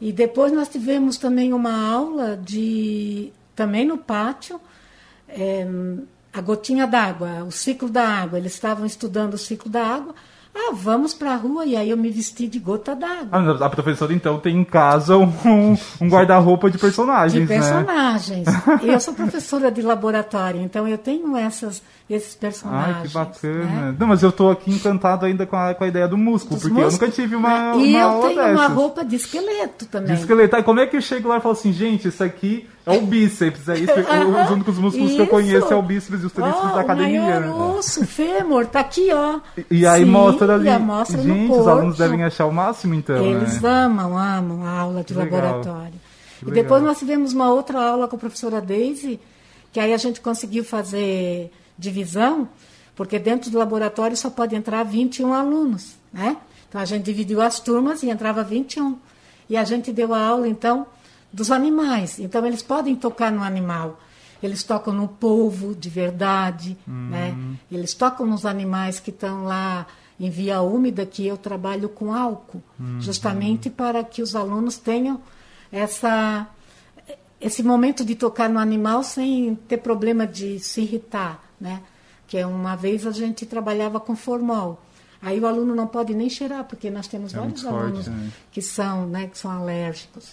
[0.00, 4.60] E depois nós tivemos também uma aula de também no pátio,
[5.28, 5.66] é,
[6.32, 8.38] a gotinha d'água, o ciclo da água.
[8.38, 10.14] Eles estavam estudando o ciclo da água.
[10.56, 11.66] Ah, vamos para a rua.
[11.66, 13.28] E aí eu me vesti de gota d'água.
[13.32, 15.32] Ah, a professora, então, tem em casa um,
[16.00, 17.46] um guarda-roupa de personagens, De né?
[17.58, 18.46] personagens.
[18.46, 18.80] Né?
[18.84, 22.96] eu sou professora de laboratório, então eu tenho essas, esses personagens.
[22.98, 23.64] Ai, que bacana.
[23.90, 23.96] Né?
[23.98, 26.62] Não, mas eu estou aqui encantado ainda com a, com a ideia do músculo, Dos
[26.68, 27.00] porque músculos.
[27.02, 28.52] eu nunca tive uma, E uma eu tenho dessas.
[28.52, 30.14] uma roupa de esqueleto também.
[30.14, 30.54] De esqueleto.
[30.54, 33.00] Aí como é que eu chego lá e falo assim, gente, isso aqui é o
[33.00, 33.92] bíceps, é isso.
[33.92, 35.16] Os únicos músculos isso.
[35.16, 37.20] que eu conheço é o bíceps e os tríceps oh, da academia.
[37.20, 39.40] O maior osso, fêmur, tá aqui, ó.
[39.56, 40.70] E, e aí Sim, mostra ali.
[40.78, 43.24] Mostra Gente, os alunos devem achar o máximo, então.
[43.24, 43.70] Eles né?
[43.70, 45.94] amam, amam a aula de laboratório.
[46.46, 49.18] E depois nós tivemos uma outra aula com a professora Daisy,
[49.72, 52.48] que aí a gente conseguiu fazer divisão,
[52.94, 56.36] porque dentro do laboratório só pode entrar 21 alunos, né?
[56.68, 58.98] Então a gente dividiu as turmas e entrava 21.
[59.48, 60.86] E a gente deu a aula, então,
[61.34, 62.18] dos animais.
[62.20, 64.00] Então eles podem tocar no animal.
[64.42, 67.36] Eles tocam no polvo de verdade, né?
[67.72, 69.86] Eles tocam nos animais que estão lá
[70.20, 72.62] em via úmida, que eu trabalho com álcool,
[73.00, 75.20] justamente para que os alunos tenham
[75.72, 76.46] essa
[77.40, 81.82] esse momento de tocar no animal sem ter problema de se irritar, né?
[82.26, 84.80] Que é uma vez a gente trabalhava com formol.
[85.24, 88.30] Aí o aluno não pode nem cheirar, porque nós temos É vários forte, alunos né?
[88.52, 90.32] que são, né, que são alérgicos.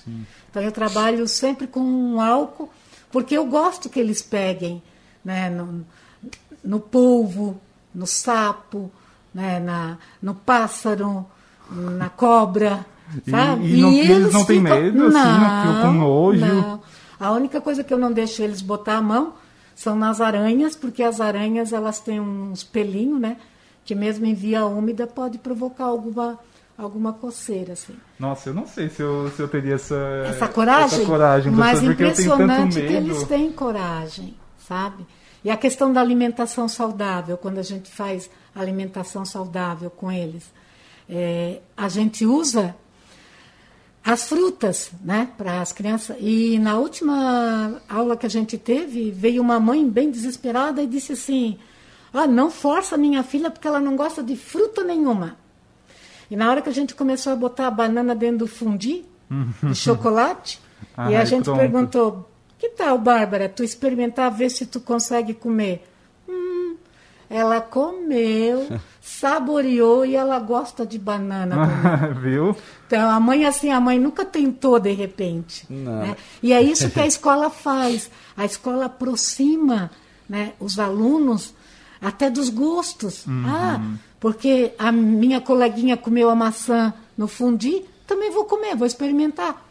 [0.49, 2.69] Então eu trabalho sempre com um álcool,
[3.11, 4.81] porque eu gosto que eles peguem,
[5.23, 5.85] né, no,
[6.63, 7.59] no polvo,
[7.95, 8.91] no sapo,
[9.33, 11.25] né, na, no pássaro,
[11.69, 12.85] na cobra,
[13.25, 13.73] E- sabe?
[13.73, 16.45] e não- eles não têm medo, assim, não ficam com nojo?
[16.45, 16.81] não.
[17.19, 19.33] A única coisa que eu não deixo eles botar a mão
[19.75, 23.37] são nas aranhas, porque as aranhas elas têm uns pelinhos, né?
[23.83, 26.39] Que mesmo em via úmida pode provocar alguma,
[26.77, 27.95] alguma coceira, assim.
[28.19, 29.95] Nossa, eu não sei se eu, se eu teria essa,
[30.27, 34.35] Essa coragem, essa coragem mas professor, impressionante que eles têm coragem,
[34.67, 35.05] sabe?
[35.43, 40.51] E a questão da alimentação saudável, quando a gente faz alimentação saudável com eles,
[41.09, 42.75] é, a gente usa
[44.03, 46.17] as frutas, né, para as crianças.
[46.19, 51.13] E na última aula que a gente teve, veio uma mãe bem desesperada e disse
[51.13, 51.57] assim:
[52.13, 55.37] "Ah, não força minha filha porque ela não gosta de fruta nenhuma".
[56.29, 59.03] E na hora que a gente começou a botar a banana dentro do fundi
[59.63, 60.59] de chocolate,
[61.09, 61.59] e a gente pronto.
[61.59, 65.87] perguntou: "Que tal, Bárbara, tu experimentar ver se tu consegue comer?"
[66.27, 66.75] Hum,
[67.29, 68.67] ela comeu,
[69.01, 71.55] saboreou e ela gosta de banana.
[72.21, 72.55] Viu?
[72.87, 75.65] Então, a mãe, assim, a mãe nunca tentou de repente.
[75.69, 76.15] Né?
[76.43, 78.11] E é isso que a escola faz.
[78.35, 79.89] A escola aproxima
[80.27, 81.53] né, os alunos
[82.01, 83.25] até dos gostos.
[83.45, 83.79] Ah,
[84.19, 89.67] porque a minha coleguinha comeu a maçã no fundi, também vou comer, vou experimentar.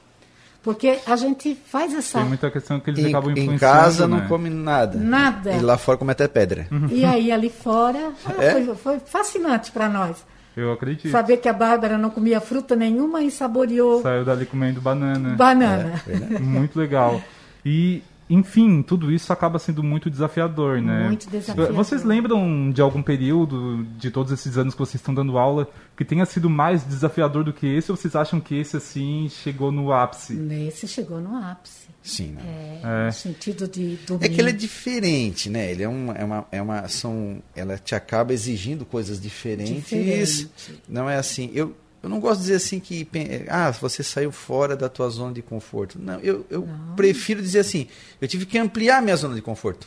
[0.62, 2.19] Porque a gente faz essa.
[2.19, 4.27] Tem muita questão que eles Em, acabam em influenciando, casa não né?
[4.29, 4.99] come nada.
[4.99, 5.53] Nada.
[5.53, 6.69] E lá fora come até pedra.
[6.90, 8.62] E aí ali fora ah, É?
[8.64, 10.19] foi, foi fascinante para nós.
[10.55, 11.11] Eu acredito.
[11.11, 15.31] Saber que a Bárbara não comia fruta nenhuma e saboreou Saiu dali comendo banana.
[15.35, 15.95] banana.
[16.40, 17.23] Muito legal.
[17.64, 21.09] E, enfim, tudo isso acaba sendo muito desafiador, né?
[21.09, 21.75] Muito desafiador.
[21.75, 26.05] Vocês lembram de algum período, de todos esses anos que vocês estão dando aula, que
[26.05, 27.90] tenha sido mais desafiador do que esse?
[27.90, 30.35] Ou vocês acham que esse, assim, chegou no ápice?
[30.35, 31.88] Nesse chegou no ápice.
[32.03, 32.43] Sim, né?
[32.47, 33.07] É, É.
[33.07, 34.25] No sentido de dormir.
[34.25, 35.71] É que ele é diferente, né?
[35.71, 39.75] Ele é uma, é uma, é uma são, ela te acaba exigindo coisas diferentes.
[39.75, 40.49] Diferente.
[40.88, 41.51] Não é assim.
[41.53, 43.06] Eu, eu não gosto de dizer assim que
[43.48, 45.98] ah, você saiu fora da tua zona de conforto.
[45.98, 47.88] Não, eu, eu prefiro dizer assim,
[48.20, 49.86] eu tive que ampliar minha zona de conforto.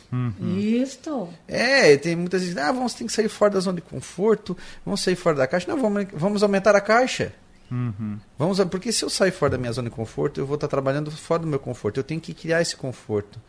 [0.56, 1.28] Isto.
[1.48, 5.02] É, tem muitas vezes, ah, vamos ter que sair fora da zona de conforto, vamos
[5.02, 5.66] sair fora da caixa.
[5.68, 7.32] Não, vamos, vamos aumentar a caixa.
[7.70, 8.18] Uhum.
[8.38, 11.10] Vamos, porque se eu sair fora da minha zona de conforto, eu vou estar trabalhando
[11.10, 11.98] fora do meu conforto.
[11.98, 13.40] Eu tenho que criar esse conforto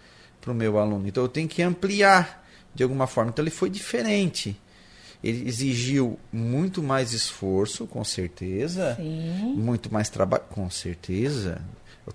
[0.41, 1.07] para o meu aluno.
[1.07, 3.29] Então eu tenho que ampliar de alguma forma.
[3.29, 4.59] Então ele foi diferente.
[5.25, 8.93] Ele exigiu muito mais esforço, com certeza.
[8.95, 9.55] Sim.
[9.55, 11.59] Muito mais trabalho, com certeza.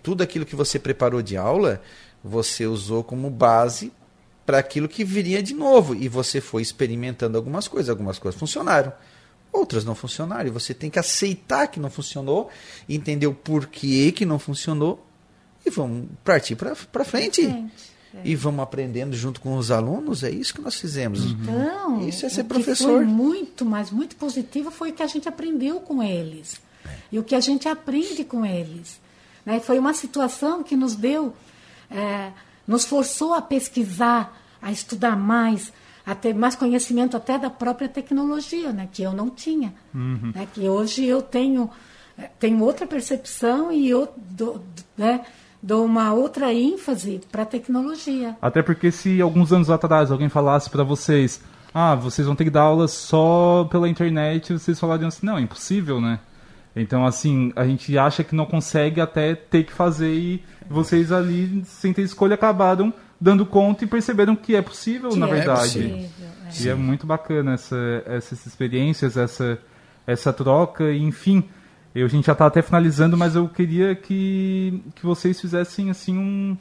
[0.01, 1.83] Tudo aquilo que você preparou de aula,
[2.23, 3.93] você usou como base
[4.47, 5.93] para aquilo que viria de novo.
[5.93, 7.91] E você foi experimentando algumas coisas.
[7.91, 8.93] Algumas coisas funcionaram,
[9.53, 10.47] outras não funcionaram.
[10.47, 12.49] E você tem que aceitar que não funcionou,
[12.89, 15.05] entender o porquê que não funcionou
[15.67, 17.43] e vamos partir para frente.
[18.13, 20.25] Gente, E vamos aprendendo junto com os alunos.
[20.25, 21.25] É isso que nós fizemos.
[21.25, 22.97] Então, Isso é ser o que professor.
[22.97, 26.61] foi muito, mas muito positivo foi o que a gente aprendeu com eles.
[27.13, 29.01] E o que a gente aprende com eles.
[29.45, 29.61] Né?
[29.61, 31.35] Foi uma situação que nos deu,
[31.91, 32.33] é,
[32.67, 35.73] nos forçou a pesquisar, a estudar mais,
[36.05, 38.89] a ter mais conhecimento até da própria tecnologia, né?
[38.91, 39.73] que eu não tinha.
[39.95, 40.49] Né?
[40.53, 41.71] Que hoje eu tenho,
[42.19, 44.65] é, tenho outra percepção e eu dou,
[44.97, 45.25] né?
[45.63, 48.37] Dou uma outra ênfase para a tecnologia.
[48.41, 51.41] Até porque se alguns anos atrás alguém falasse pra vocês,
[51.75, 55.41] ah, vocês vão ter que dar aula só pela internet, vocês falariam assim, não, é
[55.41, 56.21] impossível, né?
[56.75, 61.63] Então, assim, a gente acha que não consegue até ter que fazer e vocês ali,
[61.65, 65.61] sem ter escolha, acabaram dando conta e perceberam que é possível, Que na é verdade.
[65.61, 66.63] possível, é.
[66.63, 69.59] E é muito bacana essa, essas experiências, essa,
[70.07, 71.45] essa troca, enfim.
[71.95, 76.17] Eu, a gente já está até finalizando, mas eu queria que, que vocês fizessem assim
[76.17, 76.57] um,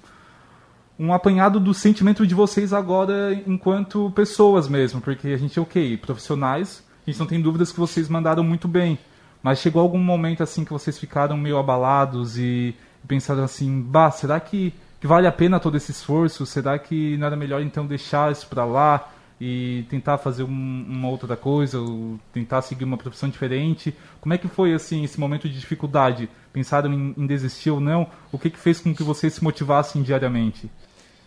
[0.98, 6.84] um apanhado do sentimento de vocês agora enquanto pessoas mesmo, porque a gente, ok, profissionais,
[7.06, 8.98] a gente não tem dúvidas que vocês mandaram muito bem,
[9.44, 12.76] mas chegou algum momento assim que vocês ficaram meio abalados e
[13.08, 16.44] pensaram assim, bah, será que, que vale a pena todo esse esforço?
[16.46, 21.08] Será que não era melhor então deixar isso para lá e tentar fazer um, uma
[21.08, 23.95] outra coisa, ou tentar seguir uma profissão diferente.
[24.19, 26.30] Como é que foi assim esse momento de dificuldade?
[26.52, 28.08] Pensaram em, em desistir ou não?
[28.32, 30.69] O que que fez com que vocês se motivassem diariamente?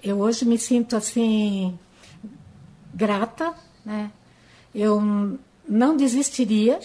[0.03, 1.79] Eu hoje me sinto assim
[2.95, 4.11] grata, né?
[4.75, 6.81] Eu não desistiria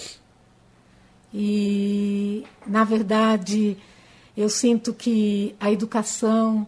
[1.33, 3.77] e na verdade
[4.35, 6.67] eu sinto que a educação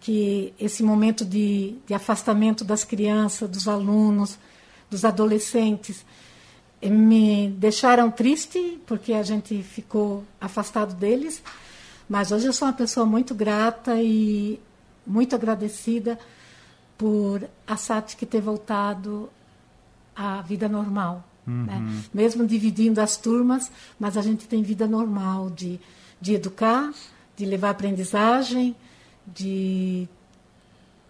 [0.00, 4.38] que esse momento de, de afastamento das crianças, dos alunos,
[4.90, 6.04] dos adolescentes,
[6.80, 11.42] eh, me deixaram triste porque a gente ficou afastado deles,
[12.08, 14.60] mas hoje eu sou uma pessoa muito grata e
[15.06, 16.18] muito agradecida
[16.96, 19.28] por a SATIC ter voltado
[20.14, 21.24] à vida normal.
[21.46, 21.64] Uhum.
[21.64, 22.02] Né?
[22.12, 25.80] Mesmo dividindo as turmas, mas a gente tem vida normal de,
[26.20, 26.92] de educar,
[27.36, 28.76] de levar aprendizagem,
[29.34, 30.08] de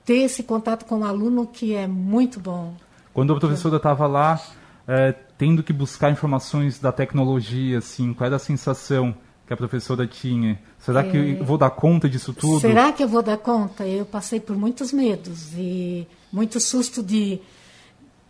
[0.04, 2.74] ter esse contato com o aluno que é muito bom.
[3.12, 4.40] Quando a professora estava lá,
[4.87, 9.14] é, tendo que buscar informações da tecnologia, assim, qual era a sensação
[9.46, 10.59] que a professora tinha?
[10.78, 11.11] Será é...
[11.11, 12.61] que eu vou dar conta disso tudo?
[12.61, 13.87] Será que eu vou dar conta?
[13.87, 17.38] Eu passei por muitos medos e muito susto de,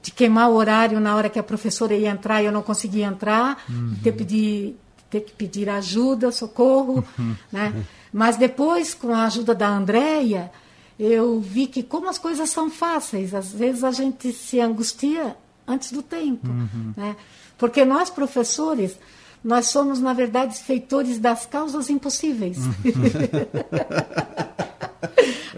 [0.03, 3.07] de queimar o horário na hora que a professora ia entrar e eu não conseguia
[3.07, 3.97] entrar, uhum.
[4.03, 4.77] ter, pedir,
[5.09, 7.37] ter que pedir ajuda, socorro, uhum.
[7.53, 7.85] né?
[8.13, 10.51] Mas depois, com a ajuda da Andréia,
[10.99, 15.93] eu vi que como as coisas são fáceis, às vezes a gente se angustia antes
[15.93, 16.49] do tempo.
[16.49, 16.95] Uhum.
[16.97, 17.17] Né?
[17.57, 18.99] Porque nós, professores,
[19.45, 22.59] nós somos, na verdade, feitores das causas impossíveis.
[22.59, 22.75] Uhum.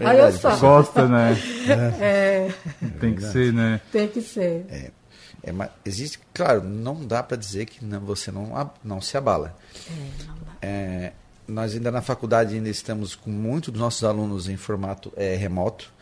[0.03, 0.55] Olha só.
[0.57, 1.37] Gosta, né?
[1.99, 2.51] É.
[2.99, 3.79] Tem que ser, né?
[3.91, 4.65] Tem que ser.
[4.69, 4.91] É.
[5.43, 9.55] É, mas existe, claro, não dá para dizer que não, você não, não se abala.
[9.89, 10.51] É, não dá.
[10.61, 11.13] É,
[11.51, 15.93] nós ainda na faculdade ainda estamos com muitos dos nossos alunos em formato é, remoto.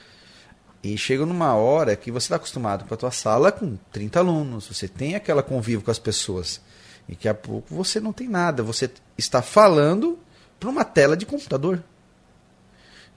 [0.81, 4.67] E chega numa hora que você está acostumado com a tua sala com 30 alunos,
[4.67, 6.61] você tem aquela convívio com as pessoas.
[7.07, 10.17] E daqui a pouco você não tem nada, você está falando
[10.59, 11.83] para uma tela de computador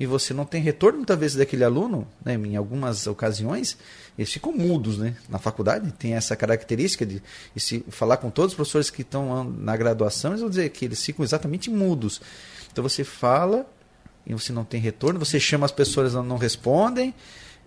[0.03, 3.79] e você não tem retorno muitas vezes daquele aluno, né, em algumas ocasiões,
[4.19, 5.15] eles ficam mudos, né?
[5.29, 7.23] Na faculdade tem essa característica de
[7.57, 11.01] se falar com todos os professores que estão na graduação, eles vão dizer que eles
[11.05, 12.21] ficam exatamente mudos.
[12.73, 13.65] Então você fala
[14.27, 17.15] e você não tem retorno, você chama as pessoas não respondem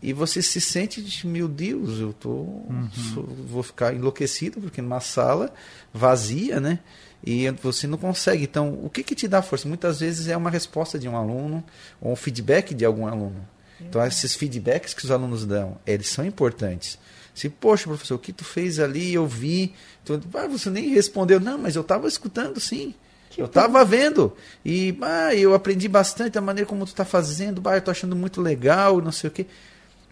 [0.09, 2.89] e você se sente de, meu Deus, eu tô uhum.
[3.13, 5.53] sou, vou ficar enlouquecido porque numa sala
[5.93, 6.79] vazia, né?
[7.25, 8.43] e você não consegue.
[8.43, 9.67] Então, o que, que te dá força?
[9.67, 11.63] Muitas vezes é uma resposta de um aluno
[11.99, 13.47] ou um feedback de algum aluno.
[13.81, 16.99] Então, esses feedbacks que os alunos dão, eles são importantes.
[17.33, 19.73] Se, poxa, professor, o que tu fez ali, eu vi.
[20.05, 21.39] Tu, ah, você nem respondeu.
[21.39, 22.93] Não, mas eu estava escutando, sim.
[23.29, 24.33] Que eu estava vendo.
[24.63, 27.61] E ah, eu aprendi bastante da maneira como tu está fazendo.
[27.67, 29.47] Ah, eu estou achando muito legal, não sei o quê.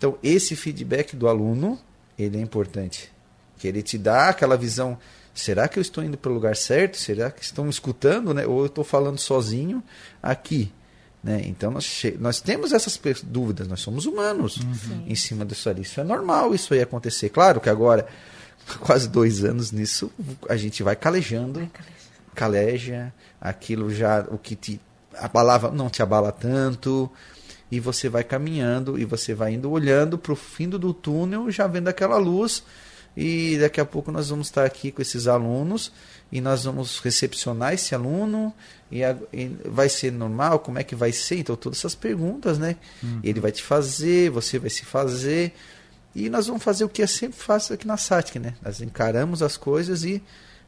[0.03, 1.79] Então, esse feedback do aluno,
[2.19, 3.09] ele é importante.
[3.57, 4.97] Que ele te dá aquela visão
[5.33, 6.97] será que eu estou indo para o lugar certo?
[6.97, 8.33] Será que estão me escutando?
[8.33, 8.45] Né?
[8.45, 9.81] Ou eu estou falando sozinho
[10.21, 10.73] aqui?
[11.23, 11.43] Né?
[11.45, 15.05] Então nós, nós temos essas dúvidas, nós somos humanos uhum.
[15.07, 15.83] em cima disso ali.
[15.83, 17.29] Isso é normal isso aí acontecer.
[17.29, 18.05] Claro que agora,
[18.81, 20.11] quase dois anos nisso,
[20.49, 21.71] a gente vai calejando, vai
[22.35, 24.81] caleja, aquilo já, o que te
[25.17, 27.09] abalava, não te abala tanto,
[27.73, 31.65] e você vai caminhando e você vai indo olhando para o fim do túnel, já
[31.65, 32.63] vendo aquela luz
[33.17, 35.91] e daqui a pouco nós vamos estar aqui com esses alunos
[36.31, 38.53] e nós vamos recepcionar esse aluno
[38.91, 41.39] e, a, e vai ser normal, como é que vai ser?
[41.39, 42.75] Então todas essas perguntas, né?
[43.01, 43.21] Uhum.
[43.23, 45.51] Ele vai te fazer, você vai se fazer
[46.13, 48.53] e nós vamos fazer o que eu sempre faço aqui na SATIC, né?
[48.61, 50.21] Nós encaramos as coisas e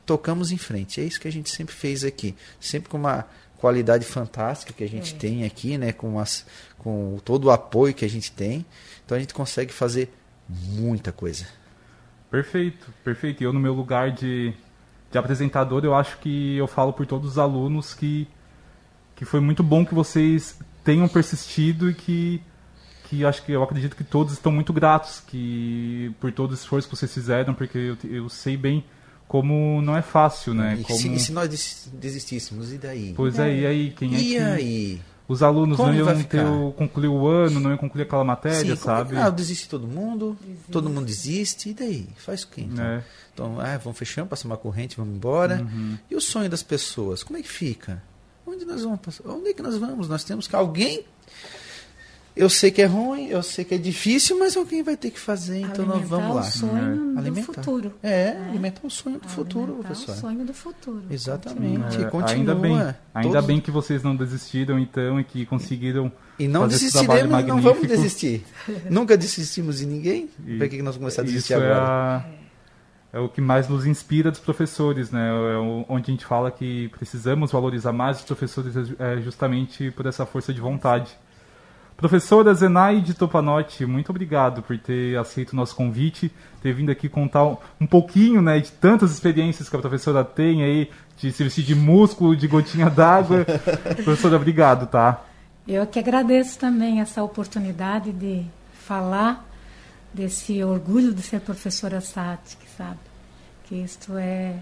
[0.07, 0.99] tocamos em frente.
[0.99, 4.89] É isso que a gente sempre fez aqui, sempre com uma qualidade fantástica que a
[4.89, 5.17] gente é.
[5.17, 5.91] tem aqui, né?
[5.91, 6.45] Com, as,
[6.77, 8.65] com todo o apoio que a gente tem,
[9.05, 10.11] então a gente consegue fazer
[10.47, 11.45] muita coisa.
[12.29, 13.41] Perfeito, perfeito.
[13.41, 14.53] E eu, no meu lugar de,
[15.11, 18.27] de apresentador, eu acho que eu falo por todos os alunos que,
[19.15, 22.41] que foi muito bom que vocês tenham persistido e que,
[23.05, 26.87] que acho que eu acredito que todos estão muito gratos que por todo o esforço
[26.89, 28.83] que vocês fizeram, porque eu, eu sei bem
[29.27, 30.77] como não é fácil, né?
[30.79, 30.99] E, como...
[30.99, 33.13] se, e se nós desistíssemos, e daí?
[33.15, 33.91] Pois é, e aí?
[33.91, 34.37] Quem é e que...
[34.37, 35.01] aí?
[35.27, 38.75] os alunos Como não iam ter o, concluir o ano, não iam concluir aquela matéria,
[38.75, 39.17] Sim, sabe?
[39.17, 40.71] Ah, desiste todo mundo, desiste.
[40.71, 42.07] todo mundo desiste, e daí?
[42.15, 42.85] Faz o quê então?
[42.85, 43.03] É.
[43.33, 45.61] Então, ah, vamos fechando, passar uma corrente, vamos embora.
[45.61, 45.97] Uhum.
[46.09, 48.03] E o sonho das pessoas, como é que fica?
[48.45, 49.27] Onde nós vamos passar?
[49.27, 50.07] Onde é que nós vamos?
[50.07, 51.03] Nós temos que alguém
[52.35, 55.19] eu sei que é ruim, eu sei que é difícil, mas alguém vai ter que
[55.19, 56.41] fazer, então nós vamos lá.
[56.41, 57.53] o sonho do Alimentar.
[57.53, 57.93] futuro.
[58.03, 58.47] É, né?
[58.49, 60.11] alimentar o sonho do futuro, Alimentar professor.
[60.15, 61.03] o sonho do futuro.
[61.09, 61.97] Exatamente.
[62.01, 62.31] É, continua.
[62.31, 62.75] ainda bem,
[63.13, 66.85] ainda Todos- bem que vocês não desistiram então e que conseguiram E não fazer esse
[66.85, 67.61] desistiremos, não magnífico.
[67.73, 68.45] vamos desistir.
[68.89, 70.29] Nunca desistimos de ninguém.
[70.45, 71.85] E Por que, que nós vamos começar a desistir Isso é, agora?
[71.87, 72.25] a-
[73.13, 75.29] é o que mais nos inspira dos professores, né?
[75.29, 75.57] É
[75.87, 80.53] onde a gente fala que precisamos valorizar mais os professores é justamente por essa força
[80.53, 81.15] de vontade.
[81.97, 86.29] Professora Zenaide Topanotti, muito obrigado por ter aceito o nosso convite,
[86.61, 90.61] ter vindo aqui contar um, um pouquinho, né, de tantas experiências que a professora tem
[90.61, 93.45] aí, de se vestir de músculo, de gotinha d'água.
[94.03, 95.23] professora, obrigado, tá?
[95.65, 99.45] Eu que agradeço também essa oportunidade de falar
[100.13, 102.99] desse orgulho de ser professora Satic, sabe?
[103.63, 104.57] Que isto é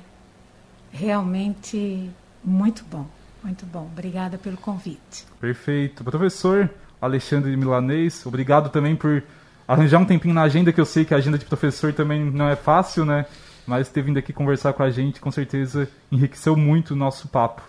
[0.91, 2.11] realmente
[2.43, 3.07] muito bom,
[3.43, 3.89] muito bom.
[3.91, 5.25] Obrigada pelo convite.
[5.41, 6.03] Perfeito.
[6.03, 6.69] Professor
[7.05, 9.23] Alexandre Milanês, obrigado também por
[9.67, 12.47] arranjar um tempinho na agenda, que eu sei que a agenda de professor também não
[12.49, 13.25] é fácil, né?
[13.65, 17.61] Mas ter vindo aqui conversar com a gente, com certeza enriqueceu muito o nosso papo.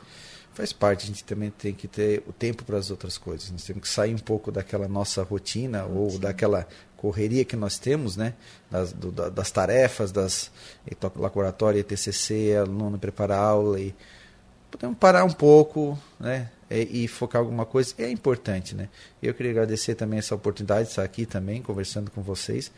[0.53, 3.51] Faz parte, a gente também tem que ter o tempo para as outras coisas.
[3.51, 6.66] Nós temos que sair um pouco daquela nossa rotina ou daquela
[6.97, 8.35] correria que nós temos, né?
[8.70, 10.51] Das, do- da- das tarefas, das
[11.16, 13.95] laboratório, TCC, aluno prepara aula e
[14.74, 16.48] podemos parar um pouco, né?
[16.70, 18.88] E, e focar em alguma coisa é importante, né?
[19.22, 22.72] Eu queria agradecer também essa oportunidade de estar aqui também conversando com vocês,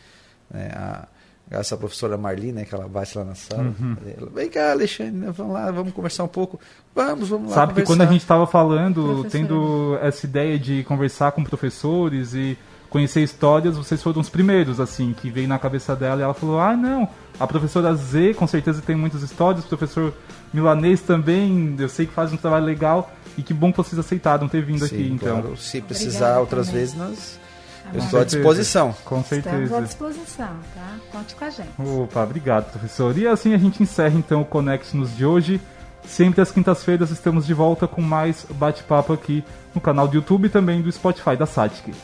[0.51, 0.70] né?
[0.74, 1.09] A,
[1.51, 2.64] à professora Marli, né?
[2.64, 3.74] Que ela bate lá na sala.
[4.16, 6.61] Ela, Vem cá, Alexandre, né, vamos lá, vamos conversar um pouco.
[6.94, 7.55] Vamos, vamos lá.
[7.55, 8.12] Sabe que quando a conversar.
[8.12, 9.30] gente estava falando, Professora.
[9.30, 12.59] tendo essa ideia de conversar com professores e
[12.91, 16.61] conhecer histórias, vocês foram os primeiros, assim, que veio na cabeça dela e ela falou:
[16.61, 17.09] ah, não,
[17.39, 20.12] a professora Z com certeza tem muitas histórias, o professor
[20.53, 24.49] Milanês também, eu sei que faz um trabalho legal e que bom que vocês aceitaram
[24.49, 25.41] ter vindo aqui, Sim, então.
[25.43, 25.57] claro.
[25.57, 26.80] Se precisar Obrigada outras também.
[26.80, 27.39] vezes, nós,
[27.87, 28.37] Tá eu estou à certeza.
[28.39, 28.95] disposição.
[29.05, 29.82] Com Estamos à certeza.
[29.82, 30.95] disposição, tá?
[31.12, 31.68] Conte com a gente.
[31.78, 33.16] Opa, obrigado, professor.
[33.16, 35.61] E assim a gente encerra então o Connect Nos de hoje.
[36.05, 40.49] Sempre às quintas-feiras estamos de volta com mais bate-papo aqui no canal do YouTube e
[40.49, 41.95] também do Spotify da Satic.